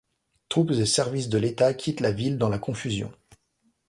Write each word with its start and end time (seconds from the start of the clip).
Troupes 0.49 0.71
et 0.71 0.87
services 0.87 1.29
de 1.29 1.37
l'État 1.37 1.75
quittent 1.75 1.99
la 1.99 2.11
ville 2.11 2.39
dans 2.39 2.49
la 2.49 2.57
confusion. 2.57 3.11